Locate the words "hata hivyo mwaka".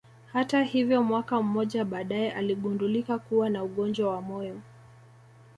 0.33-1.41